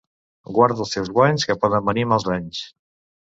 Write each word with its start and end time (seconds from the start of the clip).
Guarda 0.59 0.81
els 0.85 0.93
teus 0.95 1.11
guanys, 1.17 1.45
que 1.51 1.57
poden 1.65 1.85
venir 1.91 2.05
mals 2.13 2.27
anys. 2.39 2.63